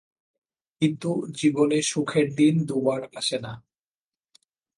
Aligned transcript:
কিন্তু 0.81 1.09
জীবনে 1.31 1.79
সুখের 1.81 2.27
দিন 2.35 2.55
দুবার 2.65 3.01
আসে 3.15 3.37
না। 3.39 3.53